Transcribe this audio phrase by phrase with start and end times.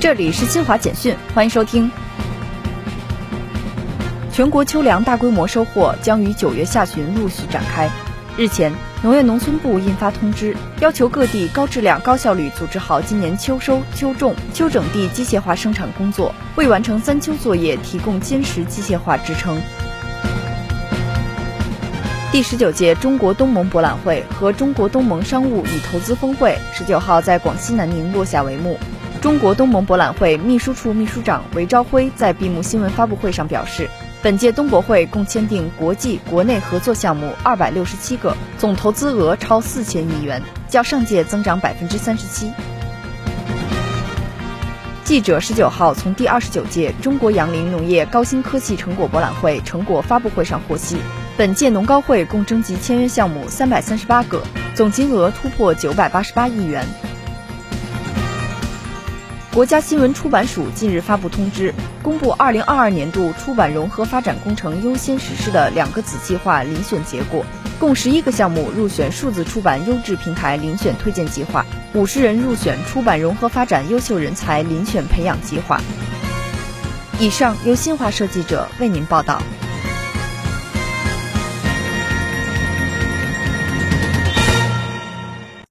[0.00, 1.90] 这里是新华简讯，欢迎收听。
[4.32, 7.90] 全国秋粮大规模收获将于九月下旬陆续展开。
[8.34, 19.60] 日前，农业农村部印发通知，要求各地高质量、高效率组织好今年秋收、秋种、秋整地机械化生产工作，为完成三秋作业提供坚实机械化支撑。
[22.32, 28.78] 第十九届中国东盟博览会和中国东盟商务与投资峰会十九号在广西南宁落下帷幕。
[29.20, 33.90] 中国东盟博览会秘书处秘书长韦朝辉在闭幕新闻发布会上表示，
[34.22, 42.50] 本届东博会共签订国际、国内合作项目二百六十七个，总投资额超四千亿元，较上届增长百分之三十七。
[45.04, 50.96] 记者十九号从第二十九届中国杨林农业高新科技成果博览会成果发布会上获悉。
[51.36, 54.42] 本届农高会共征集签约项目三百三十八个，
[54.74, 56.86] 总金额突破九百八十八亿元。
[59.52, 67.44] 国家新闻出版署近日发布通知，公布二零二二年度出版融合发展工程优先实施的两个子计划遴选结果，
[67.80, 75.80] 共十一个项目入选数字出版优质平台遴选推荐计划，五十人入选出版融合发展优秀人才遴选培养计划。
[77.18, 79.42] 以上由新华社记者为您报道。